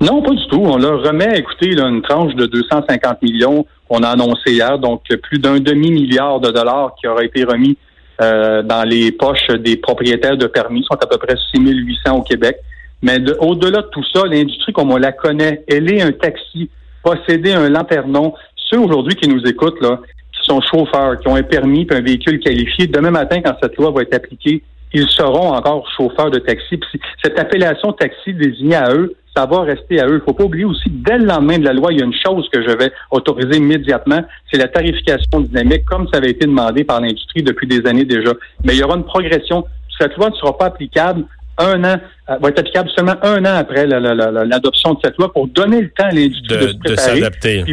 Non, 0.00 0.22
pas 0.22 0.30
du 0.30 0.46
tout. 0.48 0.62
On 0.64 0.76
leur 0.76 1.02
remet, 1.02 1.38
écoutez, 1.38 1.70
là, 1.70 1.86
une 1.86 2.02
tranche 2.02 2.34
de 2.34 2.46
250 2.46 3.22
millions 3.22 3.64
qu'on 3.88 4.02
a 4.02 4.08
annoncé 4.08 4.52
hier, 4.52 4.78
donc 4.78 5.02
plus 5.22 5.38
d'un 5.38 5.60
demi-milliard 5.60 6.40
de 6.40 6.50
dollars 6.50 6.94
qui 7.00 7.06
aura 7.06 7.24
été 7.24 7.44
remis 7.44 7.76
euh, 8.20 8.62
dans 8.62 8.82
les 8.82 9.12
poches 9.12 9.48
des 9.60 9.76
propriétaires 9.76 10.36
de 10.36 10.46
permis, 10.46 10.84
sont 10.84 10.96
à 10.96 11.06
peu 11.06 11.18
près 11.18 11.36
6800 11.52 12.16
au 12.16 12.22
Québec. 12.22 12.56
Mais 13.02 13.18
au-delà 13.38 13.82
de 13.82 13.88
tout 13.88 14.04
ça, 14.12 14.24
l'industrie 14.26 14.72
comme 14.72 14.90
on 14.90 14.96
la 14.96 15.12
connaît, 15.12 15.64
elle 15.68 15.92
est 15.92 16.02
un 16.02 16.12
taxi, 16.12 16.68
posséder 17.02 17.52
un 17.52 17.68
lanternon. 17.68 18.34
Ceux 18.56 18.80
aujourd'hui 18.80 19.14
qui 19.14 19.28
nous 19.28 19.42
écoutent, 19.42 19.80
là, 19.80 20.00
qui 20.32 20.44
sont 20.44 20.60
chauffeurs, 20.60 21.18
qui 21.20 21.28
ont 21.28 21.36
un 21.36 21.42
permis 21.42 21.86
et 21.88 21.94
un 21.94 22.00
véhicule 22.00 22.40
qualifié, 22.40 22.86
demain 22.86 23.10
matin, 23.10 23.40
quand 23.40 23.54
cette 23.62 23.76
loi 23.76 23.92
va 23.92 24.02
être 24.02 24.14
appliquée, 24.14 24.62
ils 24.92 25.08
seront 25.08 25.52
encore 25.52 25.88
chauffeurs 25.96 26.30
de 26.30 26.38
taxi. 26.38 26.80
cette 27.22 27.38
appellation 27.38 27.92
taxi 27.92 28.34
désignée 28.34 28.76
à 28.76 28.92
eux, 28.92 29.14
ça 29.38 29.46
va 29.46 29.60
rester 29.60 30.00
à 30.00 30.06
eux. 30.06 30.20
Il 30.20 30.24
faut 30.24 30.34
pas 30.34 30.44
oublier 30.44 30.64
aussi, 30.64 30.90
dès 30.90 31.16
le 31.16 31.26
lendemain 31.26 31.58
de 31.58 31.64
la 31.64 31.72
loi, 31.72 31.92
il 31.92 32.00
y 32.00 32.02
a 32.02 32.04
une 32.04 32.14
chose 32.14 32.48
que 32.52 32.60
je 32.60 32.76
vais 32.76 32.90
autoriser 33.10 33.58
immédiatement, 33.58 34.20
c'est 34.50 34.58
la 34.58 34.66
tarification 34.66 35.40
dynamique, 35.40 35.84
comme 35.84 36.08
ça 36.08 36.18
avait 36.18 36.30
été 36.30 36.46
demandé 36.46 36.82
par 36.82 37.00
l'industrie 37.00 37.42
depuis 37.42 37.68
des 37.68 37.86
années 37.86 38.04
déjà. 38.04 38.32
Mais 38.64 38.74
il 38.74 38.80
y 38.80 38.82
aura 38.82 38.96
une 38.96 39.04
progression. 39.04 39.64
Cette 39.98 40.16
loi 40.16 40.30
ne 40.30 40.34
sera 40.34 40.58
pas 40.58 40.66
applicable 40.66 41.24
un 41.56 41.84
an, 41.84 41.96
euh, 42.30 42.36
va 42.40 42.48
être 42.48 42.58
applicable 42.58 42.90
seulement 42.94 43.16
un 43.22 43.44
an 43.44 43.56
après 43.58 43.86
l'adoption 43.86 44.94
de 44.94 44.98
cette 45.04 45.16
loi 45.18 45.32
pour 45.32 45.46
donner 45.48 45.82
le 45.82 45.90
temps 45.90 46.06
à 46.06 46.12
l'industrie 46.12 46.74
de, 46.74 46.88
se 46.90 46.96
s'adapter. 46.96 47.64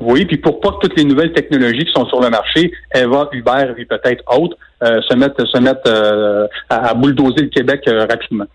Oui, 0.00 0.24
puis 0.24 0.38
pour 0.38 0.60
pas 0.60 0.70
que 0.72 0.86
toutes 0.86 0.96
les 0.96 1.04
nouvelles 1.04 1.32
technologies 1.32 1.84
qui 1.84 1.92
sont 1.92 2.06
sur 2.06 2.22
le 2.22 2.30
marché, 2.30 2.72
Eva, 2.94 3.28
Uber 3.32 3.74
et 3.76 3.84
peut-être 3.84 4.24
autres, 4.34 4.56
euh, 4.82 5.02
se 5.02 5.14
mettent, 5.14 5.44
se 5.44 5.58
mettent 5.58 5.86
euh, 5.86 6.46
à, 6.70 6.94
bulldozer 6.94 7.42
le 7.42 7.48
Québec 7.48 7.82
rapidement. 7.86 8.46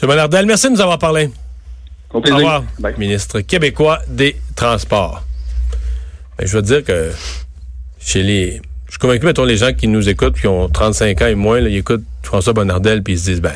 M. 0.00 0.08
Monardel, 0.08 0.46
merci 0.46 0.66
de 0.68 0.72
nous 0.72 0.80
avoir 0.80 0.98
parlé. 0.98 1.30
Au, 2.12 2.18
Au 2.18 2.20
revoir, 2.20 2.64
ministre 2.98 3.40
québécois 3.40 4.00
des 4.08 4.36
Transports. 4.56 5.22
Ben, 6.38 6.46
je 6.46 6.56
veux 6.56 6.62
dire 6.62 6.82
que 6.84 7.10
chez 7.98 8.22
les... 8.22 8.62
Je 8.86 8.92
suis 8.92 8.98
convaincu, 8.98 9.24
mettons, 9.24 9.44
les 9.44 9.56
gens 9.56 9.72
qui 9.72 9.88
nous 9.88 10.08
écoutent, 10.08 10.38
qui 10.38 10.46
ont 10.46 10.68
35 10.68 11.22
ans 11.22 11.26
et 11.26 11.34
moins, 11.34 11.60
ils 11.60 11.76
écoutent 11.76 12.04
François 12.22 12.52
Bonnardel, 12.52 13.02
puis 13.02 13.14
ils 13.14 13.18
se 13.18 13.24
disent, 13.24 13.40
ben, 13.40 13.54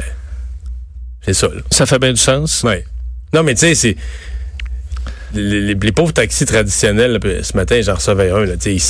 c'est 1.20 1.34
ça. 1.34 1.48
Ça 1.70 1.84
fait 1.84 1.98
bien 1.98 2.12
du 2.12 2.20
sens. 2.20 2.62
Oui. 2.64 2.76
Non, 3.32 3.42
mais 3.42 3.54
tu 3.54 3.60
sais, 3.60 3.74
c'est... 3.74 3.96
les, 5.34 5.92
pauvres 5.92 6.12
taxis 6.12 6.46
traditionnels, 6.46 7.18
ce 7.42 7.56
matin, 7.56 7.80
j'en 7.82 7.94
recevais 7.94 8.30
un, 8.30 8.44
là, 8.44 8.54
ils, 8.64 8.82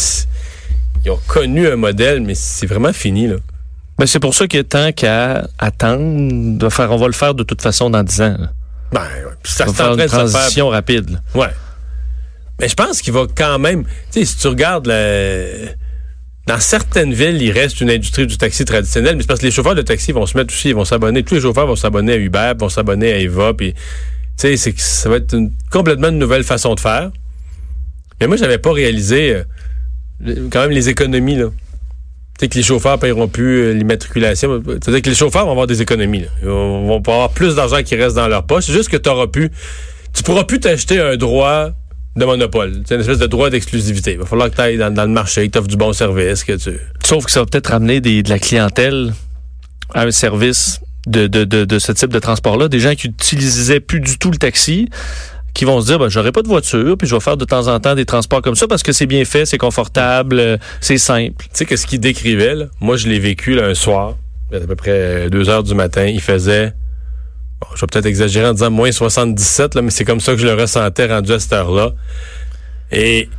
ils 1.04 1.10
ont 1.10 1.20
connu 1.26 1.66
un 1.66 1.76
modèle, 1.76 2.20
mais 2.20 2.34
c'est 2.34 2.66
vraiment 2.66 2.92
fini, 2.92 3.26
là. 3.26 3.36
Ben, 3.98 4.06
c'est 4.06 4.20
pour 4.20 4.34
ça 4.34 4.46
qu'il 4.46 4.58
y 4.58 4.60
a 4.60 4.64
tant 4.64 4.92
qu'à 4.92 5.48
attendre 5.58 6.58
de 6.58 6.68
faire. 6.68 6.92
On 6.92 6.98
va 6.98 7.06
le 7.06 7.12
faire 7.12 7.34
de 7.34 7.42
toute 7.42 7.62
façon 7.62 7.88
dans 7.88 8.02
10 8.02 8.20
ans. 8.22 8.36
Ben, 8.92 9.02
ça 9.42 9.66
faire 9.66 9.94
une 9.94 10.06
transition 10.06 10.68
rapide. 10.68 11.20
Ouais. 11.34 11.48
Mais 12.60 12.68
je 12.68 12.74
pense 12.74 13.00
qu'il 13.00 13.12
va 13.12 13.26
quand 13.34 13.58
même. 13.58 13.84
Tu 13.84 14.20
sais, 14.20 14.24
si 14.24 14.36
tu 14.38 14.48
regardes 14.48 14.86
dans 16.46 16.60
certaines 16.60 17.12
villes, 17.12 17.40
il 17.42 17.50
reste 17.50 17.80
une 17.80 17.90
industrie 17.90 18.26
du 18.26 18.38
taxi 18.38 18.64
traditionnel, 18.64 19.16
mais 19.16 19.22
c'est 19.22 19.28
parce 19.28 19.40
que 19.40 19.46
les 19.46 19.50
chauffeurs 19.50 19.74
de 19.74 19.82
taxi 19.82 20.12
vont 20.12 20.26
se 20.26 20.36
mettre 20.36 20.52
aussi, 20.54 20.68
ils 20.68 20.74
vont 20.74 20.84
s'abonner. 20.84 21.22
Tous 21.22 21.34
les 21.34 21.40
chauffeurs 21.40 21.66
vont 21.66 21.76
s'abonner 21.76 22.12
à 22.12 22.16
Uber, 22.16 22.52
vont 22.58 22.68
s'abonner 22.68 23.12
à 23.12 23.18
Eva, 23.18 23.52
puis 23.54 23.74
tu 24.38 24.56
sais, 24.56 24.74
ça 24.76 25.08
va 25.08 25.16
être 25.16 25.34
une, 25.34 25.52
complètement 25.70 26.08
une 26.08 26.18
nouvelle 26.18 26.44
façon 26.44 26.74
de 26.74 26.80
faire. 26.80 27.10
Mais 28.20 28.26
moi, 28.26 28.36
j'avais 28.36 28.58
pas 28.58 28.72
réalisé 28.72 29.42
euh, 30.24 30.48
quand 30.50 30.60
même 30.60 30.70
les 30.70 30.88
économies 30.88 31.36
là 31.36 31.48
sais 32.38 32.48
que 32.48 32.56
les 32.56 32.62
chauffeurs 32.62 32.98
paieront 32.98 33.28
plus 33.28 33.60
euh, 33.60 33.72
l'immatriculation. 33.72 34.62
C'est-à-dire 34.66 35.02
que 35.02 35.08
les 35.08 35.14
chauffeurs 35.14 35.44
vont 35.44 35.52
avoir 35.52 35.66
des 35.66 35.82
économies. 35.82 36.24
Ils 36.42 36.48
vont, 36.48 36.96
avoir 36.96 37.30
plus 37.30 37.54
d'argent 37.54 37.82
qui 37.82 37.96
reste 37.96 38.16
dans 38.16 38.28
leur 38.28 38.44
poche. 38.44 38.64
C'est 38.66 38.72
juste 38.72 38.88
que 38.88 38.96
tu 38.96 39.08
auras 39.08 39.26
pu. 39.26 39.50
Tu 40.14 40.22
pourras 40.22 40.44
plus 40.44 40.60
t'acheter 40.60 41.00
un 41.00 41.16
droit 41.16 41.70
de 42.16 42.24
monopole. 42.24 42.82
C'est 42.86 42.94
une 42.94 43.00
espèce 43.00 43.18
de 43.18 43.26
droit 43.26 43.50
d'exclusivité. 43.50 44.12
Il 44.12 44.18
va 44.18 44.26
falloir 44.26 44.50
que 44.50 44.56
tu 44.56 44.60
ailles 44.60 44.78
dans, 44.78 45.04
le 45.04 45.08
marché, 45.08 45.46
que 45.46 45.52
tu 45.52 45.58
offres 45.58 45.68
du 45.68 45.76
bon 45.76 45.92
service. 45.92 46.44
Que 46.44 46.52
tu... 46.54 46.78
Sauf 47.04 47.24
que 47.24 47.30
ça 47.30 47.40
va 47.40 47.46
peut-être 47.46 47.68
ramener 47.68 48.00
de 48.00 48.28
la 48.28 48.38
clientèle 48.38 49.12
à 49.94 50.02
un 50.02 50.10
service 50.10 50.80
de, 51.06 51.26
de, 51.26 51.44
de, 51.44 51.64
de 51.64 51.78
ce 51.78 51.92
type 51.92 52.12
de 52.12 52.18
transport-là. 52.18 52.68
Des 52.68 52.80
gens 52.80 52.94
qui 52.94 53.08
utilisaient 53.08 53.80
plus 53.80 54.00
du 54.00 54.18
tout 54.18 54.30
le 54.30 54.38
taxi 54.38 54.88
qui 55.56 55.64
vont 55.64 55.80
se 55.80 55.86
dire 55.86 55.98
ben, 55.98 56.08
j'aurai 56.08 56.32
pas 56.32 56.42
de 56.42 56.48
voiture 56.48 56.98
puis 56.98 57.08
je 57.08 57.14
vais 57.14 57.20
faire 57.20 57.38
de 57.38 57.46
temps 57.46 57.66
en 57.68 57.80
temps 57.80 57.94
des 57.94 58.04
transports 58.04 58.42
comme 58.42 58.54
ça 58.54 58.68
parce 58.68 58.82
que 58.82 58.92
c'est 58.92 59.06
bien 59.06 59.24
fait, 59.24 59.46
c'est 59.46 59.56
confortable, 59.56 60.38
euh, 60.38 60.56
c'est 60.82 60.98
simple. 60.98 61.44
Tu 61.44 61.50
sais 61.54 61.64
que 61.64 61.76
ce 61.76 61.86
qu'il 61.86 61.98
décrivait 61.98 62.54
là, 62.54 62.66
moi 62.80 62.96
je 62.98 63.08
l'ai 63.08 63.18
vécu 63.18 63.54
là, 63.54 63.64
un 63.64 63.74
soir, 63.74 64.16
à 64.52 64.60
peu 64.60 64.76
près 64.76 65.30
2 65.30 65.48
heures 65.48 65.62
du 65.62 65.74
matin, 65.74 66.04
il 66.04 66.20
faisait 66.20 66.74
je 67.74 67.80
vais 67.80 67.86
peut-être 67.90 68.06
exagérer 68.06 68.46
en 68.46 68.52
disant 68.52 68.70
moins 68.70 68.92
77 68.92 69.74
là, 69.74 69.82
mais 69.82 69.90
c'est 69.90 70.04
comme 70.04 70.20
ça 70.20 70.32
que 70.32 70.38
je 70.38 70.46
le 70.46 70.52
ressentais 70.52 71.06
rendu 71.06 71.32
à 71.32 71.40
cette 71.40 71.54
heure-là. 71.54 71.94
Et 72.92 73.30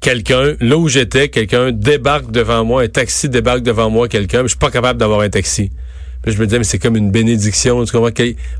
quelqu'un, 0.00 0.54
là 0.60 0.76
où 0.76 0.86
j'étais, 0.86 1.30
quelqu'un 1.30 1.72
débarque 1.72 2.30
devant 2.30 2.64
moi, 2.64 2.82
un 2.82 2.88
taxi 2.88 3.28
débarque 3.28 3.62
devant 3.62 3.90
moi, 3.90 4.06
quelqu'un, 4.06 4.42
je 4.42 4.48
suis 4.48 4.56
pas 4.56 4.70
capable 4.70 5.00
d'avoir 5.00 5.20
un 5.20 5.28
taxi. 5.28 5.72
Puis 6.22 6.32
je 6.32 6.38
me 6.38 6.46
disais, 6.46 6.58
mais 6.58 6.64
c'est 6.64 6.78
comme 6.78 6.96
une 6.96 7.10
bénédiction. 7.10 7.84
Tu 7.84 7.92
comprends? 7.92 8.10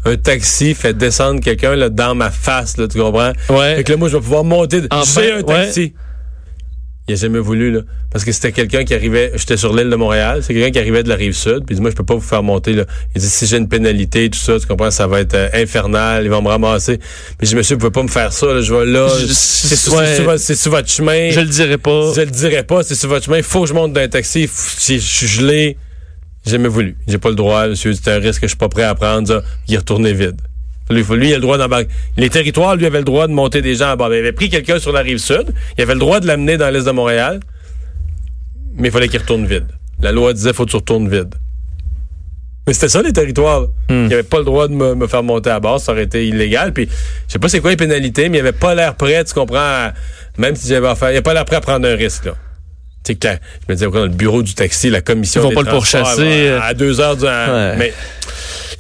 Un 0.07 0.17
taxi 0.17 0.75
fait 0.75 0.95
descendre 0.95 1.41
quelqu'un 1.41 1.77
là, 1.77 1.89
dans 1.89 2.15
ma 2.15 2.31
face, 2.31 2.77
là, 2.79 2.89
tu 2.89 2.99
comprends? 2.99 3.33
Ouais. 3.51 3.77
Fait 3.77 3.85
que 3.85 3.93
là, 3.93 3.99
moi, 3.99 4.09
je 4.09 4.17
vais 4.17 4.23
pouvoir 4.23 4.45
monter. 4.45 4.83
J'ai 5.15 5.33
un 5.33 5.43
taxi. 5.43 5.95
Il 7.09 7.15
a 7.15 7.17
jamais 7.17 7.41
voulu, 7.41 7.73
là. 7.73 7.81
Parce 8.13 8.25
que 8.25 8.31
c'était 8.31 8.53
quelqu'un 8.53 8.85
qui 8.85 8.95
arrivait, 8.95 9.33
j'étais 9.35 9.57
sur 9.57 9.75
l'île 9.75 9.91
de 9.91 9.97
Montréal, 9.97 10.43
c'est 10.43 10.55
quelqu'un 10.55 10.71
qui 10.71 10.79
arrivait 10.79 11.03
de 11.03 11.09
la 11.09 11.17
rive 11.17 11.33
sud, 11.33 11.65
puis 11.67 11.71
il 11.71 11.77
dit, 11.77 11.81
moi, 11.81 11.91
je 11.91 11.97
peux 11.97 12.05
pas 12.05 12.15
vous 12.15 12.21
faire 12.21 12.45
monter, 12.45 12.73
là. 12.73 12.85
Il 13.17 13.21
dit, 13.21 13.29
si 13.29 13.47
j'ai 13.47 13.57
une 13.57 13.69
pénalité, 13.69 14.31
tout 14.31 14.39
ça, 14.39 14.61
tu 14.61 14.67
comprends, 14.67 14.93
ça 14.93 15.09
va 15.09 15.21
être 15.21 15.35
euh, 15.35 15.49
infernal, 15.55 16.25
ils 16.25 16.31
vont 16.31 16.41
me 16.41 16.49
ramasser. 16.49 17.01
Mais 17.41 17.49
je 17.49 17.57
me 17.57 17.63
suis 17.63 17.75
dit, 17.75 17.83
vous 17.83 17.91
pouvez 17.91 18.01
pas 18.01 18.03
me 18.05 18.09
faire 18.09 18.33
ça, 18.33 18.47
là, 18.47 18.61
je 18.61 18.73
vais 18.73 18.87
là, 18.87 19.09
c'est 19.09 20.55
sur, 20.55 20.71
votre 20.71 20.89
chemin. 20.89 21.31
Je 21.31 21.41
le 21.41 21.47
dirai 21.47 21.79
pas. 21.79 22.13
Je 22.15 22.21
le 22.21 22.31
dirai 22.31 22.63
pas, 22.63 22.85
c'est 22.85 22.95
sur 22.95 23.09
votre 23.09 23.25
chemin, 23.25 23.39
il 23.39 23.43
faut 23.43 23.63
que 23.63 23.69
je 23.69 23.75
monte 23.75 23.93
dans 23.93 24.01
un 24.01 24.09
taxi, 24.09 24.43
je 24.43 24.99
suis 24.99 25.27
gelé. 25.27 25.77
J'ai 26.45 26.53
jamais 26.53 26.69
voulu. 26.69 26.97
J'ai 27.07 27.19
pas 27.19 27.29
le 27.29 27.35
droit, 27.35 27.69
monsieur. 27.69 27.93
C'est 27.93 28.11
un 28.11 28.19
risque 28.19 28.41
que 28.41 28.47
je 28.47 28.53
suis 28.53 28.59
pas 28.59 28.69
prêt 28.69 28.85
à 28.85 28.95
prendre. 28.95 29.43
Il 29.69 29.75
est 29.75 29.79
retourné 29.79 30.13
vide. 30.13 30.41
Lui, 30.91 31.05
lui, 31.05 31.29
il 31.29 31.33
a 31.33 31.37
le 31.37 31.43
droit 31.43 31.59
d'embarquer. 31.59 31.89
Les 32.17 32.31
territoires, 32.31 32.75
lui, 32.75 32.85
avaient 32.85 32.99
le 32.99 33.05
droit 33.05 33.29
de 33.29 33.33
monter 33.33 33.63
des 33.63 33.77
gens 33.77 33.91
à 33.91 33.97
bord. 33.97 34.13
Il 34.13 34.19
avait 34.19 34.33
pris 34.33 34.49
quelqu'un 34.49 34.79
sur 34.79 34.93
la 34.93 35.01
rive 35.01 35.19
sud. 35.19 35.55
Il 35.79 35.83
avait 35.83 35.95
le 35.95 36.01
droit 36.01 36.19
de 36.19 36.27
l'amener 36.27 36.57
dans 36.57 36.69
l'est 36.71 36.85
de 36.85 36.91
Montréal. 36.91 37.41
Mais 38.75 38.89
il 38.89 38.91
fallait 38.91 39.09
qu'il 39.09 39.21
retourne 39.21 39.47
vide. 39.47 39.67
La 40.01 40.11
loi 40.13 40.33
disait, 40.33 40.53
faut 40.53 40.65
que 40.65 40.71
tu 40.71 40.77
retournes 40.77 41.09
vide. 41.09 41.35
Mais 42.67 42.73
c'était 42.73 42.89
ça, 42.89 43.03
les 43.03 43.13
territoires. 43.13 43.67
Hmm. 43.89 44.07
Il 44.07 44.13
avait 44.13 44.23
pas 44.23 44.39
le 44.39 44.45
droit 44.45 44.67
de 44.67 44.75
me, 44.75 45.07
faire 45.07 45.23
monter 45.23 45.51
à 45.51 45.61
bord. 45.61 45.81
Ça 45.81 45.93
aurait 45.93 46.05
été 46.05 46.27
illégal. 46.27 46.73
Puis, 46.73 46.89
je 47.29 47.33
sais 47.33 47.39
pas 47.39 47.49
c'est 47.49 47.61
quoi 47.61 47.71
les 47.71 47.77
pénalités, 47.77 48.29
mais 48.29 48.39
il 48.39 48.41
avait 48.41 48.53
pas 48.53 48.75
l'air 48.75 48.97
prêt, 48.97 49.23
tu 49.25 49.35
comprends, 49.35 49.91
même 50.39 50.57
si 50.57 50.69
j'avais 50.69 50.89
affaire. 50.89 51.11
Il 51.11 51.15
avait 51.15 51.23
pas 51.23 51.35
l'air 51.35 51.45
prêt 51.45 51.57
à 51.57 51.61
prendre 51.61 51.87
un 51.87 51.95
risque, 51.95 52.25
là. 52.25 52.35
Tu 53.05 53.17
sais, 53.21 53.41
je 53.67 53.73
me 53.73 53.75
disais, 53.75 53.91
dans 53.91 54.03
le 54.03 54.09
bureau 54.09 54.43
du 54.43 54.55
taxi, 54.55 54.91
la 54.91 55.01
commission. 55.01 55.41
Ils 55.43 55.55
vont 55.55 55.63
pas 55.63 55.69
le 55.69 55.75
pourchasser. 55.75 56.49
À, 56.49 56.65
à 56.65 56.75
deux 56.75 57.01
heures 57.01 57.17
du. 57.17 57.25
Mais 57.25 57.93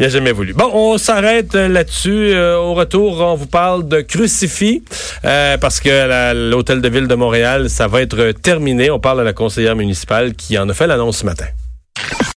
il 0.00 0.04
n'a 0.04 0.08
jamais 0.08 0.32
voulu. 0.32 0.54
Bon, 0.54 0.70
on 0.72 0.96
s'arrête 0.96 1.54
euh, 1.54 1.68
là-dessus. 1.68 2.32
Euh, 2.32 2.56
au 2.56 2.72
retour, 2.72 3.20
on 3.20 3.34
vous 3.34 3.46
parle 3.46 3.86
de 3.86 4.00
crucifix 4.00 4.82
euh, 5.26 5.58
parce 5.58 5.78
que 5.78 6.50
l'hôtel 6.50 6.80
de 6.80 6.88
ville 6.88 7.06
de 7.06 7.14
Montréal, 7.14 7.68
ça 7.68 7.86
va 7.86 8.00
être 8.00 8.32
terminé. 8.32 8.90
On 8.90 8.98
parle 8.98 9.20
à 9.20 9.24
la 9.24 9.34
conseillère 9.34 9.76
municipale 9.76 10.32
qui 10.32 10.56
en 10.58 10.68
a 10.70 10.72
fait 10.72 10.86
l'annonce 10.86 11.18
ce 11.18 11.26
matin. 11.26 11.44